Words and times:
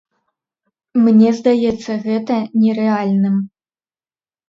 Мне 1.03 1.29
здаецца 1.41 1.91
гэта 2.09 2.41
нерэальным. 2.65 3.41